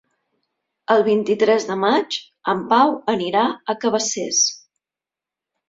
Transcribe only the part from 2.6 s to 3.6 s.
Pau anirà